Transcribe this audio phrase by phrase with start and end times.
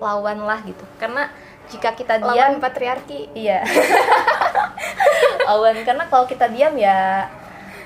[0.00, 0.82] lawan lah gitu.
[0.96, 1.28] Karena
[1.68, 3.30] jika kita lawan diam patriarki.
[3.36, 3.62] iya.
[5.46, 5.76] Lawan.
[5.84, 7.28] Karena kalau kita diam ya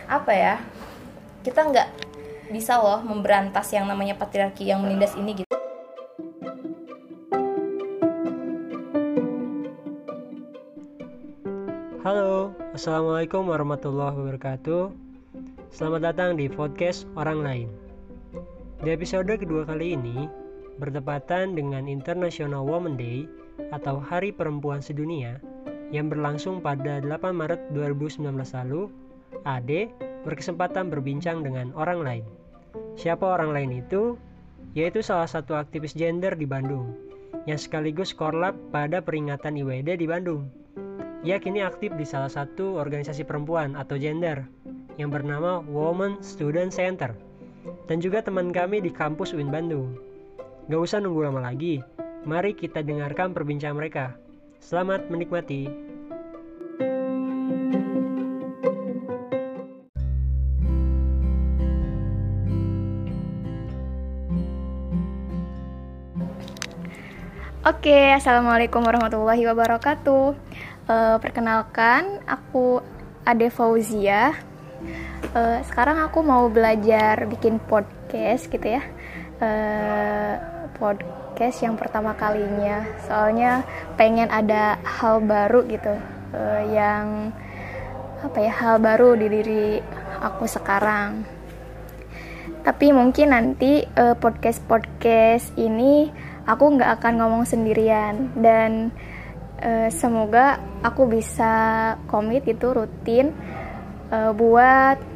[0.05, 0.55] apa ya
[1.41, 1.89] kita nggak
[2.53, 5.53] bisa loh memberantas yang namanya patriarki yang menindas ini gitu.
[12.05, 14.93] Halo, Assalamualaikum warahmatullahi wabarakatuh.
[15.73, 17.73] Selamat datang di podcast Orang Lain.
[18.85, 20.44] Di episode kedua kali ini
[20.79, 23.27] Bertepatan dengan International Women Day
[23.71, 25.39] Atau Hari Perempuan Sedunia
[25.95, 28.91] Yang berlangsung pada 8 Maret 2019 lalu
[29.47, 29.93] Ade
[30.25, 32.25] berkesempatan berbincang dengan orang lain
[32.99, 34.19] Siapa orang lain itu?
[34.75, 36.95] Yaitu salah satu aktivis gender di Bandung
[37.47, 40.65] Yang sekaligus korlap pada peringatan IWD di Bandung
[41.25, 44.45] ia kini aktif di salah satu organisasi perempuan atau gender
[45.01, 47.17] yang bernama Women Student Center
[47.89, 49.97] dan juga teman kami di kampus UIN Bandung.
[50.65, 51.85] Gak usah nunggu lama lagi,
[52.25, 54.17] mari kita dengarkan perbincangan mereka.
[54.65, 55.69] Selamat menikmati.
[67.69, 70.33] Oke, assalamualaikum warahmatullahi wabarakatuh.
[70.89, 72.81] Uh, perkenalkan, aku
[73.29, 74.33] Ade Fauzia.
[75.37, 78.85] Uh, sekarang aku mau belajar bikin podcast gitu ya.
[79.45, 80.41] Uh,
[80.81, 82.89] podcast yang pertama kalinya.
[83.05, 83.61] Soalnya
[84.01, 85.93] pengen ada hal baru gitu,
[86.33, 87.29] uh, yang
[88.25, 89.67] apa ya hal baru di diri
[90.25, 91.29] aku sekarang.
[92.65, 96.09] Tapi mungkin nanti uh, podcast podcast ini
[96.49, 98.89] aku nggak akan ngomong sendirian dan
[99.61, 101.53] uh, semoga aku bisa
[102.09, 103.37] komit itu rutin
[104.09, 105.14] uh, buat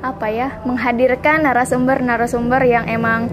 [0.00, 3.28] apa ya menghadirkan narasumber-narasumber yang emang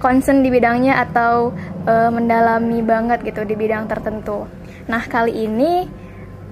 [0.00, 1.52] concern di bidangnya atau
[1.84, 4.48] uh, mendalami banget gitu di bidang tertentu.
[4.88, 5.84] Nah kali ini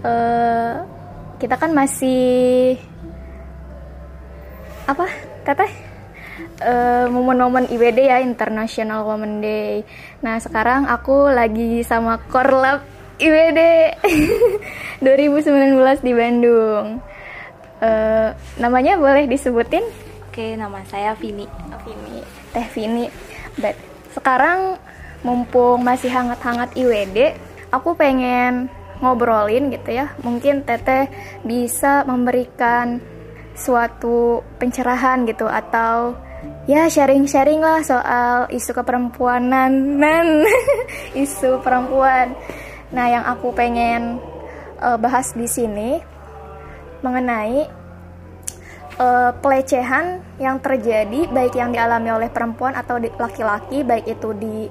[0.04, 0.84] uh,
[1.40, 2.76] kita kan masih
[4.84, 5.08] apa
[5.44, 5.72] teteh
[7.08, 9.82] momen-momen uh, IWD ya International Women Day.
[10.20, 12.84] Nah sekarang aku lagi sama Korlap
[13.18, 13.60] IWD
[15.02, 16.86] 2019 di Bandung.
[17.78, 19.84] Uh, namanya boleh disebutin?
[20.28, 21.46] Oke, nama saya Vini.
[21.86, 22.18] Vini,
[22.50, 23.06] Teh Vini.
[23.58, 23.74] But,
[24.14, 24.78] sekarang
[25.22, 27.34] mumpung masih hangat-hangat IWD,
[27.70, 30.14] aku pengen ngobrolin gitu ya.
[30.22, 31.10] Mungkin Teteh
[31.46, 32.98] bisa memberikan
[33.58, 36.14] suatu pencerahan gitu atau
[36.70, 40.46] ya sharing-sharing lah soal isu keperempuanan nan
[41.26, 42.38] isu perempuan
[42.88, 44.16] Nah, yang aku pengen
[44.80, 46.00] uh, bahas di sini
[47.00, 47.68] mengenai
[48.98, 54.68] uh, pelecehan yang terjadi baik yang dialami oleh perempuan atau laki-laki baik itu di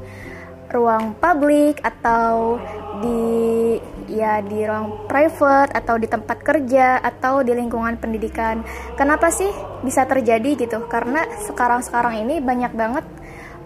[0.68, 2.60] ruang publik atau
[3.00, 3.80] di
[4.12, 8.64] ya di ruang private atau di tempat kerja atau di lingkungan pendidikan.
[9.00, 9.48] Kenapa sih
[9.84, 10.88] bisa terjadi gitu?
[10.92, 13.06] Karena sekarang-sekarang ini banyak banget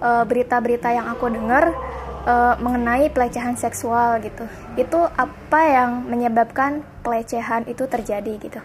[0.01, 1.73] eh, berita-berita uh, yang aku dengar
[2.25, 4.45] uh, mengenai pelecehan seksual gitu.
[4.77, 8.61] Itu apa yang menyebabkan pelecehan itu terjadi gitu?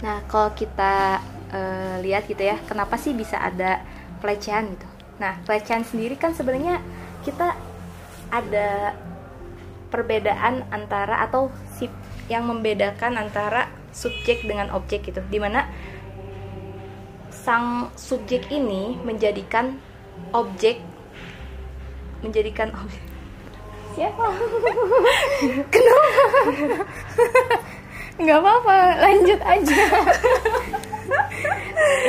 [0.00, 1.20] Nah, kalau kita
[1.52, 3.84] uh, lihat gitu ya, kenapa sih bisa ada
[4.24, 4.88] pelecehan gitu?
[5.20, 6.80] Nah, pelecehan sendiri kan sebenarnya
[7.22, 7.52] kita
[8.32, 8.96] ada
[9.92, 11.90] perbedaan antara atau sip
[12.30, 15.66] yang membedakan antara subjek dengan objek gitu, di mana
[17.28, 19.82] sang subjek ini menjadikan
[20.30, 20.78] objek
[22.20, 23.04] menjadikan objek
[23.90, 24.22] siapa
[25.74, 26.12] kenapa?
[28.20, 29.82] Nggak apa-apa lanjut aja.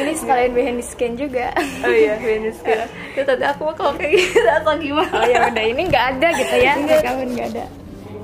[0.01, 1.55] Ini sekalian behind the scan juga.
[1.81, 2.85] Oh iya behind the scan
[3.15, 5.15] itu tadi aku mau kalau kayak gitu atau gimana?
[5.15, 7.01] Oh ya udah ini nggak ada gitu ya nggak.
[7.01, 7.65] kawan nggak ada.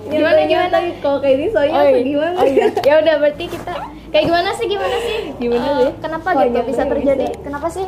[0.07, 2.01] Gimana gimana kalau kayak ini soalnya oh, iya.
[2.03, 2.35] gimana?
[2.39, 2.67] Oh, iya.
[2.83, 3.73] ya udah berarti kita
[4.11, 5.17] kayak gimana sih gimana sih?
[5.39, 7.27] Gimana uh, kenapa oh, gitu bisa terjadi?
[7.31, 7.43] bisa.
[7.43, 7.87] kenapa sih?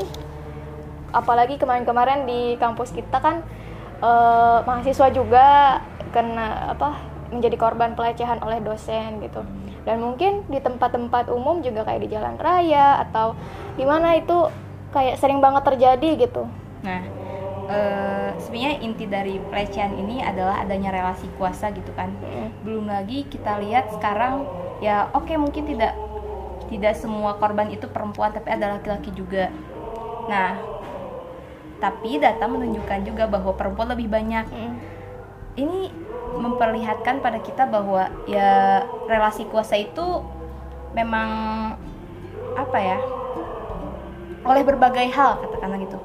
[1.10, 3.44] Apalagi kemarin-kemarin di kampus kita kan
[4.04, 5.80] uh, mahasiswa juga
[6.10, 9.46] kena apa menjadi korban pelecehan oleh dosen gitu.
[9.86, 13.38] Dan mungkin di tempat-tempat umum juga kayak di jalan raya atau
[13.78, 14.50] di mana itu
[14.90, 16.50] kayak sering banget terjadi gitu.
[16.82, 17.02] Nah
[17.70, 22.12] uh, sebenarnya inti dari pelecehan ini adalah adanya relasi kuasa gitu kan.
[22.26, 22.50] Hmm.
[22.66, 24.44] belum lagi kita lihat sekarang
[24.82, 25.94] ya oke okay, mungkin tidak
[26.70, 29.54] tidak semua korban itu perempuan tapi ada laki-laki juga.
[30.30, 30.79] Nah
[31.80, 34.76] tapi data menunjukkan juga bahwa perempuan lebih banyak mm.
[35.58, 35.90] ini
[36.38, 40.22] memperlihatkan pada kita bahwa ya relasi kuasa itu
[40.94, 41.30] memang
[42.54, 43.00] apa ya
[44.46, 45.98] oleh berbagai hal katakanlah gitu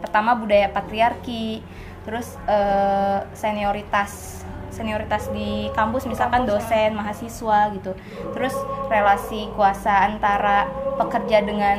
[0.00, 1.60] pertama budaya patriarki
[2.06, 4.45] terus eh, senioritas
[4.76, 7.96] senioritas di kampus misalkan dosen mahasiswa gitu
[8.36, 8.52] terus
[8.92, 10.68] relasi kuasa antara
[11.00, 11.78] pekerja dengan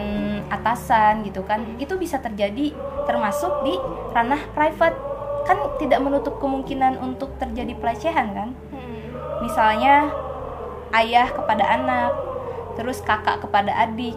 [0.49, 2.73] atasan gitu kan itu bisa terjadi
[3.05, 3.77] termasuk di
[4.17, 4.97] ranah private
[5.45, 9.45] kan tidak menutup kemungkinan untuk terjadi pelecehan kan Hmm.
[9.45, 10.09] misalnya
[10.95, 12.11] ayah kepada anak,
[12.79, 14.15] terus kakak kepada adik,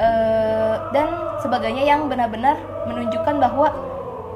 [0.00, 1.08] eh, dan
[1.42, 2.56] sebagainya yang benar-benar
[2.88, 3.68] menunjukkan bahwa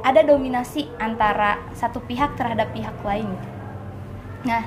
[0.05, 3.27] ada dominasi antara satu pihak terhadap pihak lain.
[4.47, 4.63] Nah,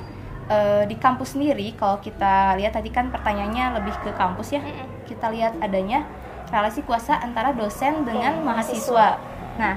[0.52, 5.08] eh, di kampus sendiri, kalau kita lihat tadi kan pertanyaannya lebih ke kampus ya, Mm-mm.
[5.08, 6.04] kita lihat adanya
[6.52, 9.22] relasi kuasa antara dosen dengan Dan mahasiswa.
[9.56, 9.76] Nah,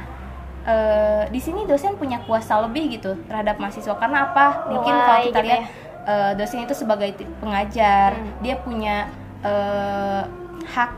[0.67, 4.67] eh, di sini dosen punya kuasa lebih gitu terhadap mahasiswa karena apa?
[4.69, 5.69] Mungkin kalau kita gitu lihat ya.
[6.03, 8.43] eh, dosen itu sebagai pengajar, Hmm.
[8.43, 8.97] dia punya
[9.43, 10.23] eh,
[10.71, 10.91] hak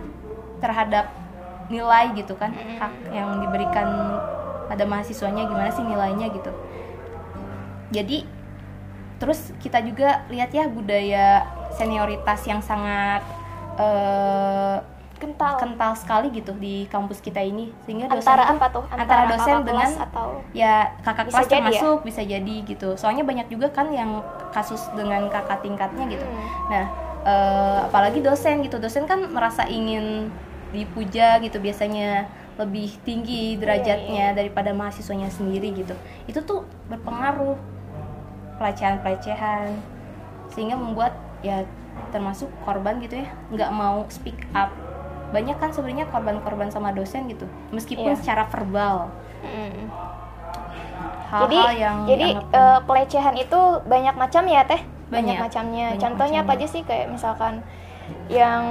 [0.60, 1.08] terhadap
[1.72, 2.76] nilai gitu kan, Mm-mm.
[2.76, 3.88] hak yang diberikan
[4.68, 6.52] pada mahasiswanya gimana sih nilainya gitu.
[7.88, 8.24] Jadi
[9.18, 13.22] terus kita juga lihat ya budaya senioritas yang sangat
[13.78, 14.78] eh,
[15.18, 15.54] kental.
[15.56, 17.72] kental sekali gitu di kampus kita ini.
[17.86, 18.84] Sehingga dosen antara tuh- apa tuh?
[18.92, 21.50] Antara dosen kakak dengan atau ya kakak kelas ya?
[21.50, 22.88] termasuk bisa jadi gitu.
[23.00, 24.20] Soalnya banyak juga kan yang
[24.52, 26.26] kasus dengan kakak tingkatnya gitu.
[26.26, 26.46] Hmm.
[26.70, 26.84] nah
[27.24, 28.76] eh, apalagi dosen gitu.
[28.76, 30.28] Dosen kan merasa ingin
[30.74, 35.94] dipuja gitu biasanya lebih tinggi derajatnya daripada mahasiswanya sendiri gitu.
[36.30, 37.73] Itu tuh berpengaruh
[38.56, 39.74] pelecehan-pelecehan
[40.48, 41.66] sehingga membuat ya
[42.10, 44.70] termasuk korban gitu ya nggak mau speak up
[45.30, 48.18] banyak kan sebenarnya korban-korban sama dosen gitu meskipun Iya.
[48.18, 49.10] secara verbal
[49.40, 49.90] Hmm.
[51.26, 55.38] hal-hal jadi yang jadi eh, pelecehan itu banyak macam ya teh banyak, Banyak.
[55.42, 56.64] macamnya Banyak contohnya apa macamnya.
[56.64, 57.54] aja sih kayak misalkan
[58.26, 58.62] yang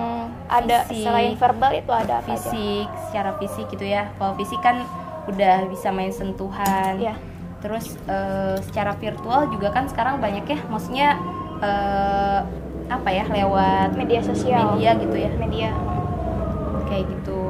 [0.47, 1.03] ada Fisik.
[1.03, 4.81] selain verbal itu ada apa aja fisik secara fisik gitu ya kalau fisik kan
[5.25, 7.15] udah bisa main sentuhan Iya.
[7.63, 11.15] Terus eh, secara virtual juga kan sekarang banyak ya maksudnya
[11.63, 12.39] eh,
[12.91, 14.75] apa ya lewat media sosial.
[14.75, 15.31] media gitu ya?
[15.39, 15.71] Media.
[16.91, 17.41] Kayak gitu.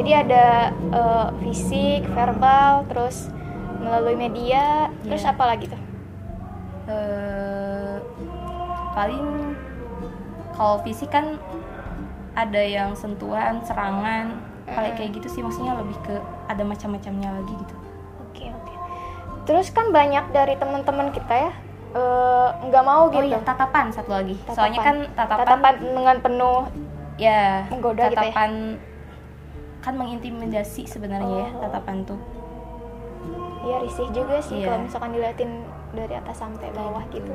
[0.00, 3.28] Jadi ada eh, fisik verbal terus
[3.84, 5.36] melalui media terus Iya.
[5.36, 5.80] apa lagi tuh?
[6.88, 7.96] Eh,
[8.96, 9.54] paling
[10.56, 11.36] kalau fisik kan
[12.32, 14.96] ada yang sentuhan serangan kayak Mm.
[14.96, 16.14] kayak gitu sih maksudnya lebih ke
[16.46, 17.74] ada macam-macamnya lagi gitu
[19.50, 21.52] terus kan banyak dari teman-teman kita ya
[21.90, 24.54] eh, nggak mau oh gitu iya tatapan satu lagi Tatapan.
[24.54, 26.60] soalnya kan tatapan, tatapan dengan penuh
[27.18, 28.30] ya menggoda gitu ya?
[28.30, 28.50] tatapan
[29.80, 31.60] kan mengintimidasi sebenarnya ya Oh.
[31.66, 32.20] tatapan tuh
[33.60, 34.66] ya risih juga sih Iya.
[34.70, 35.50] kalau misalkan diliatin
[35.90, 37.34] dari atas sampai bawah gitu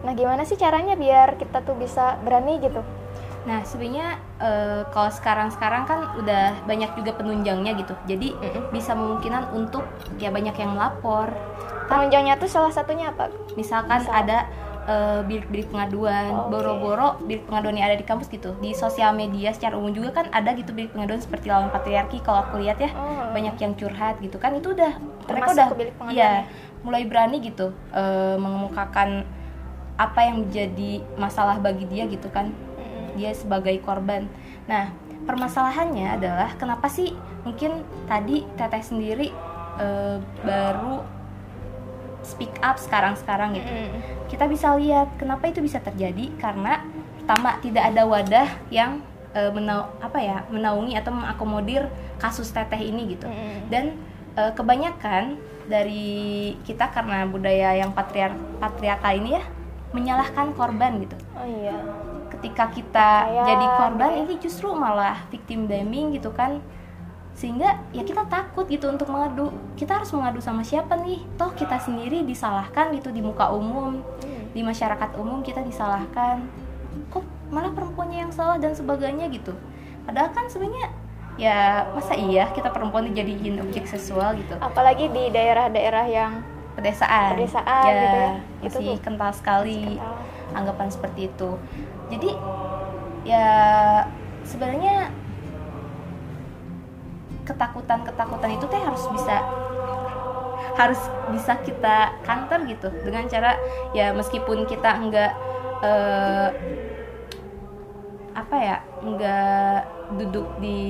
[0.00, 2.84] nah gimana sih caranya biar kita tuh bisa berani gitu
[3.40, 8.68] nah sebenarnya eh, kalau sekarang-sekarang kan udah banyak juga penunjangnya gitu jadi Mm-mm.
[8.68, 9.84] bisa memungkinan untuk
[10.16, 11.32] ya banyak yang melapor
[11.86, 14.12] penunjangnya tuh salah satunya apa misalkan Misal?
[14.14, 14.38] ada
[14.84, 16.50] eh, bilik-bilik pengaduan Oh, oke.
[16.52, 20.28] boro-boro bilik pengaduan yang ada di kampus gitu di sosial media secara umum juga kan
[20.30, 23.32] ada gitu bilik pengaduan seperti lawan patriarki kalau aku lihat ya Oh.
[23.32, 26.42] banyak yang curhat gitu kan itu udah mereka Termasuk udah ke bilik pengaduan iya ya?
[26.80, 29.24] mulai berani gitu eh, mengemukakan
[29.96, 32.48] apa yang menjadi masalah bagi dia gitu kan.
[33.16, 34.26] Dia sebagai korban.
[34.66, 34.92] Nah,
[35.24, 37.14] permasalahannya adalah kenapa sih
[37.46, 39.28] mungkin tadi Teteh sendiri
[39.78, 41.02] eh, baru
[42.20, 43.72] speak up sekarang-sekarang gitu.
[44.28, 46.84] Kita bisa lihat kenapa itu bisa terjadi karena
[47.20, 49.00] pertama tidak ada wadah yang
[49.32, 51.88] eh, menau apa ya menaungi atau mengakomodir
[52.20, 53.26] kasus Teteh ini gitu.
[53.72, 53.96] Dan
[54.36, 59.44] eh, kebanyakan dari kita karena budaya yang patriar patriarkal ini ya
[59.94, 61.78] menyalahkan korban gitu oh iya
[62.40, 66.64] ketika kita Kayak jadi korban gitu ini justru malah victim blaming gitu kan.
[67.36, 69.52] Sehingga ya kita takut gitu untuk mengadu.
[69.76, 71.20] Kita harus mengadu sama siapa nih?
[71.36, 74.00] Toh kita sendiri disalahkan gitu di muka umum.
[74.24, 74.40] Hmm.
[74.50, 76.42] di masyarakat umum kita disalahkan.
[77.14, 77.22] Kok
[77.54, 79.54] malah perempuannya yang salah dan sebagainya gitu.
[80.02, 80.90] Padahal kan sebenarnya
[81.38, 84.58] ya masa iya kita perempuan dijadiin objek seksual gitu.
[84.58, 86.42] Apalagi di daerah-daerah yang
[86.74, 87.38] pedesaan.
[87.38, 88.32] Pedesaan ya, gitu ya.
[88.66, 89.04] Itu masih tuh.
[89.06, 90.58] kental sekali kental.
[90.58, 91.50] anggapan seperti itu
[92.10, 92.30] jadi
[93.22, 93.48] ya
[94.42, 95.14] sebenarnya
[97.46, 99.36] ketakutan-ketakutan itu teh harus bisa
[100.78, 101.00] harus
[101.34, 102.88] bisa kita counter gitu.
[103.04, 103.58] Dengan cara
[103.94, 105.32] ya meskipun kita enggak
[105.82, 106.48] eh,
[108.34, 109.78] apa ya enggak
[110.16, 110.80] duduk di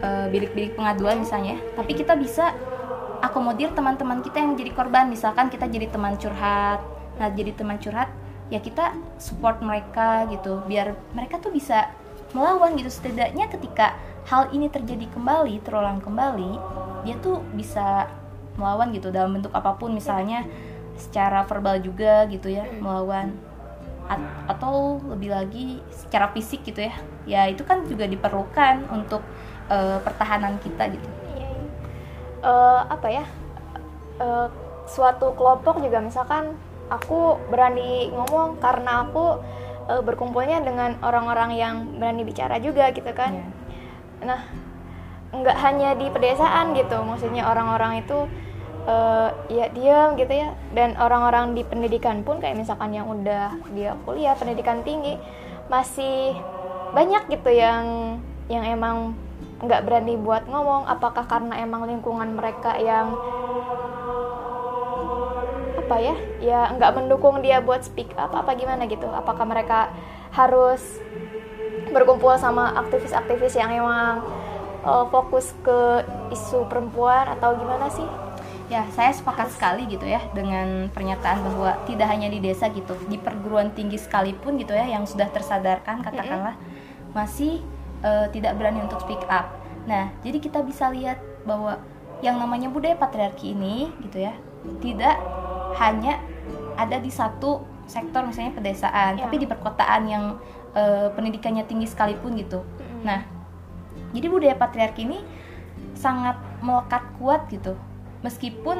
[0.00, 2.52] eh, bilik-bilik pengaduan misalnya tapi kita bisa
[3.22, 5.08] akomodir teman-teman kita yang jadi korban.
[5.08, 6.80] Misalkan kita jadi teman curhat.
[7.16, 8.08] Nah jadi teman curhat
[8.46, 11.90] ya kita support mereka gitu biar mereka tuh bisa
[12.30, 12.90] melawan gitu.
[12.90, 16.58] Setidaknya ketika hal ini terjadi kembali terulang kembali
[17.06, 18.10] dia tuh bisa
[18.58, 19.94] melawan gitu dalam bentuk apa pun.
[19.94, 20.46] Misalnya
[20.96, 23.36] secara verbal juga gitu ya melawan
[24.06, 26.94] A- atau lebih lagi secara fisik gitu ya.
[27.26, 29.22] Ya itu kan juga diperlukan untuk
[29.66, 31.08] eh, pertahanan kita gitu.
[32.46, 33.26] Eh, apa ya?
[34.22, 34.48] Eh,
[34.86, 36.54] suatu kelompok juga misalkan
[36.90, 39.42] aku berani ngomong karena aku
[39.90, 43.34] eh, berkumpulnya dengan orang-orang yang berani bicara juga gitu kan.
[43.34, 43.46] Ya.
[44.16, 44.40] nah
[45.36, 48.18] nggak hanya di pedesaan gitu maksudnya orang-orang itu
[48.86, 50.54] eh, ya diam gitu ya.
[50.72, 55.18] Dan orang-orang di pendidikan pun kayak misalkan yang udah dia kuliah pendidikan tinggi
[55.66, 56.38] masih
[56.94, 58.16] banyak gitu yang
[58.46, 59.18] yang emang
[59.58, 60.86] nggak berani buat ngomong.
[60.86, 63.16] Apakah karena emang lingkungan mereka yang
[65.86, 66.16] apa ya.
[66.42, 69.06] Ya nggak mendukung dia buat speak up apa gimana gitu.
[69.06, 69.94] Apakah mereka
[70.34, 70.82] harus
[71.94, 74.20] berkumpul sama aktivis-aktivis yang emang
[74.82, 76.02] uh, fokus ke
[76.34, 78.04] isu perempuan atau gimana sih?
[78.66, 83.14] Ya, saya sepakat sekali gitu ya dengan pernyataan bahwa tidak hanya di desa gitu, di
[83.14, 86.58] perguruan tinggi sekalipun gitu ya yang sudah tersadarkan katakanlah
[87.14, 87.62] masih
[88.02, 89.54] eh, tidak berani untuk speak up.
[89.86, 91.78] Nah, jadi kita bisa lihat bahwa
[92.26, 94.34] yang namanya budaya patriarki ini gitu ya,
[94.82, 95.14] tidak
[95.78, 96.20] hanya
[96.76, 99.24] ada di satu sektor misalnya pedesaan, Ya.
[99.28, 100.24] tapi di perkotaan yang
[100.76, 102.60] eh, pendidikannya tinggi sekalipun gitu.
[103.00, 103.24] Nah,
[104.12, 105.24] jadi budaya patriarki ini
[105.96, 107.72] sangat melekat kuat gitu
[108.20, 108.76] meskipun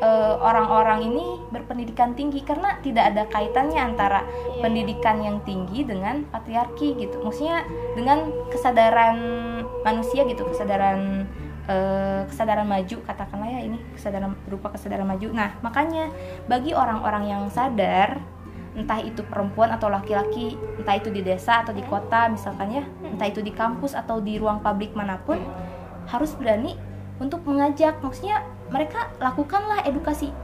[0.00, 4.62] eh, orang-orang ini berpendidikan tinggi karena tidak ada kaitannya antara Iya.
[4.62, 9.16] pendidikan yang tinggi dengan patriarki gitu maksudnya dengan kesadaran
[9.82, 11.26] manusia gitu kesadaran
[11.70, 15.30] eh, kesadaran maju katakanlah ya ini kesadaran berupa kesadaran maju.
[15.30, 16.10] Nah makanya
[16.50, 18.18] bagi orang-orang yang sadar
[18.70, 23.26] entah itu perempuan atau laki-laki entah itu di desa atau di kota misalkan ya entah
[23.26, 25.38] itu di kampus atau di ruang publik mana pun
[26.10, 26.74] harus berani
[27.22, 27.98] untuk mengajak.
[28.02, 30.34] Maksudnya mereka lakukanlah edukasi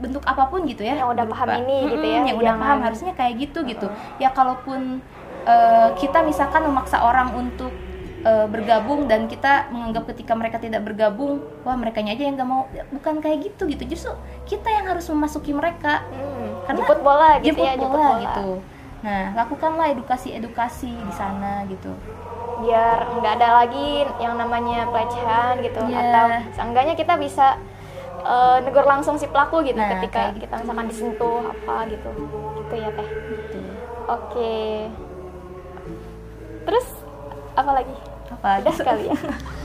[0.00, 0.98] bentuk apa pun gitu ya.
[0.98, 3.86] Yang udah paham ini gitu ya, yang udah paham harusnya kayak gitu gitu.
[4.18, 5.00] Ya kalaupun
[5.46, 7.70] eh, kita misalkan memaksa orang untuk
[8.22, 12.70] eh, bergabung dan kita menganggap ketika mereka tidak bergabung wah mereka aja yang nggak mau.
[12.70, 13.82] Ya, bukan kayak gitu gitu.
[13.86, 14.12] Justru
[14.46, 16.06] kita yang harus memasuki mereka.
[16.08, 18.22] Hmm, Karena jemput bola gitu jemput ya jemput bola bola.
[18.22, 18.48] gitu.
[19.02, 21.90] Nah lakukanlah edukasi-edukasi di sana gitu.
[22.62, 25.82] Biar nggak ada lagi yang namanya pelecehan gitu.
[25.90, 25.98] Iya.
[26.06, 27.58] atau seenggaknya kita bisa
[28.22, 32.10] eh, negur langsung si pelaku gitu Nah, ketika kayak kita misalkan disentuh apa gitu.
[32.62, 33.08] Gitu ya teh.
[33.10, 33.58] Gitu.
[34.06, 34.54] Oke.
[36.62, 36.86] Terus
[37.52, 37.96] apa lagi
[38.42, 39.14] apa udah sekali ya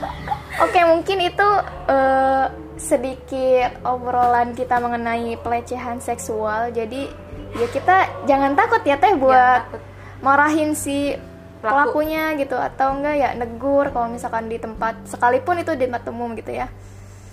[0.63, 1.49] oke mungkin itu
[1.89, 2.45] eh,
[2.77, 7.09] sedikit obrolan kita mengenai pelecehan seksual jadi
[7.57, 9.81] ya kita jangan takut ya teh buat takut.
[10.21, 11.17] marahin si
[11.57, 11.73] Pelaku.
[11.97, 16.37] pelakunya gitu atau enggak ya negur kalau misalkan di tempat sekalipun itu di tempat umum
[16.37, 16.69] gitu ya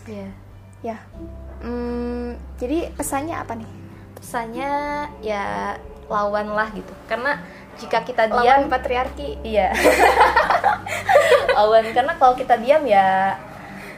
[0.05, 0.29] Iya.
[0.83, 0.97] ya
[1.61, 3.69] Hmm, jadi pesannya apa nih
[4.15, 4.73] pesannya
[5.21, 5.77] ya
[6.09, 7.41] lawan lah gitu karena
[7.76, 9.38] jika kita lawan diam patriarki.
[9.43, 9.71] iya.
[11.57, 13.38] Lawan karena kalau kita diam ya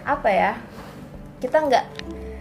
[0.06, 0.50] apa ya
[1.40, 1.85] kita nggak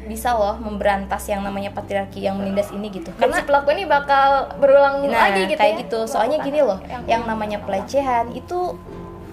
[0.06, 3.10] bisa loh memberantas yang namanya patriarki yang menindas ini gitu.
[3.18, 5.82] Karena si pelaku ini bakal berulang nah lagi gitu kayak ya?
[5.82, 6.00] gitu.
[6.06, 8.78] Soalnya gini loh Yang- yang namanya pelecehan itu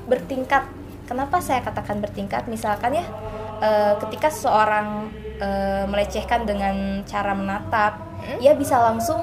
[0.09, 0.65] bertingkat.
[1.05, 2.49] Kenapa saya katakan bertingkat?
[2.49, 3.05] Misalkan ya
[3.61, 8.39] eh, ketika seseorang eh, melecehkan dengan cara menatap Hmm?
[8.39, 9.19] ia bisa langsung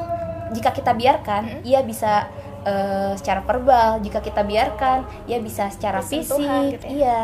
[0.51, 2.27] jika kita biarkan ia bisa
[2.65, 6.89] eh, secara verbal jika kita biarkan ia bisa secara fisik gitu ya.
[6.89, 7.21] iya.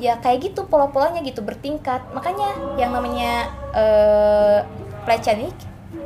[0.00, 2.02] Ya kayak gitu pola-polanya gitu bertingkat.
[2.10, 4.58] Makanya yang namanya eh,
[5.06, 5.52] pelecehan ini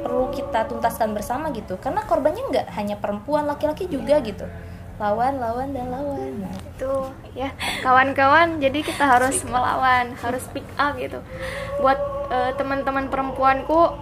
[0.02, 1.78] perlu kita tuntaskan bersama gitu.
[1.80, 4.44] Karena korbannya nggak hanya perempuan laki-laki juga gitu.
[4.96, 6.44] Lawan lawan dan lawan.
[6.44, 6.92] Nah, itu
[7.36, 7.52] ya.
[7.84, 11.22] Kawan-kawan jadi kita harus melawan harus speak up gitu.
[11.80, 13.96] Buat eh, teman-teman perempuanku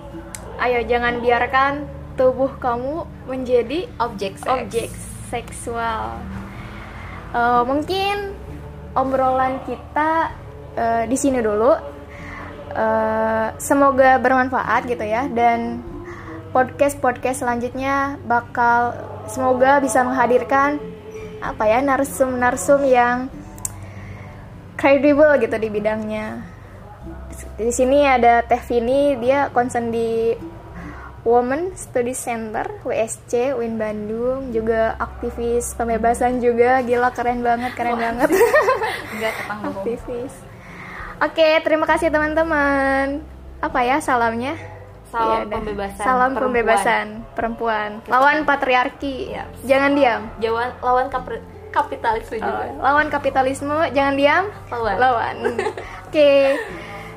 [0.55, 4.50] ayo jangan biarkan tubuh kamu menjadi objek seks.
[4.50, 4.90] objek
[5.30, 6.18] seksual.
[7.35, 8.35] Eh, mungkin
[8.94, 10.30] obrolan kita
[10.78, 11.75] eh, di sini dulu.
[12.75, 15.78] Eh, semoga bermanfaat gitu ya dan
[16.50, 18.94] podcast podcast selanjutnya bakal
[19.30, 20.78] semoga bisa menghadirkan
[21.38, 23.30] apa ya narsum narsum yang
[24.78, 26.42] kredibel gitu di bidangnya.
[27.59, 30.35] Di sini ada Teh Vini dia concern di
[31.25, 38.28] Women Study Center WSC Win Bandung juga aktivis pembebasan juga gila keren banget keren banget
[39.12, 40.35] enggak aktivis
[41.19, 43.25] oke terima kasih teman-teman
[43.59, 44.52] apa ya salamnya
[45.09, 45.57] Salam dah.
[45.57, 46.45] pembebasan salam perempuan.
[46.45, 49.45] pembebasan perempuan lawan patriarki Iya.
[49.64, 51.40] jangan diam Jawan, lawan kapri-
[51.71, 54.45] kapitalisme Oh, juga lawan kapitalisme, jangan diam.
[54.71, 54.95] Lawan.
[54.95, 55.37] Lawan.
[56.07, 56.54] Oke.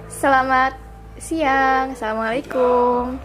[0.09, 0.73] Selamat
[1.15, 1.93] siang.
[1.93, 3.21] Assalamualaikum.